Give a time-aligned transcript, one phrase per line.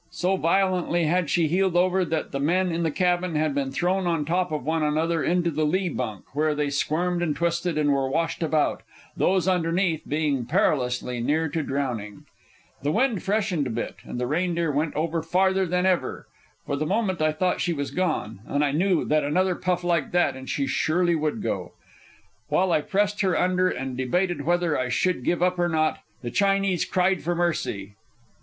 [0.09, 4.07] So violently had she heeled over, that the men in the cabin had been thrown
[4.07, 7.93] on top of one another into the lee bunk, where they squirmed and twisted and
[7.93, 8.81] were washed about,
[9.15, 12.25] those underneath being perilously near to drowning.
[12.81, 16.25] The wind freshened a bit, and the Reindeer went over farther than ever.
[16.65, 20.09] For the moment I thought she was gone, and I knew that another puff like
[20.13, 21.73] that and she surely would go.
[22.49, 26.31] While I pressed her under and debated whether I should give up or not, the
[26.31, 27.93] Chinese cried for mercy.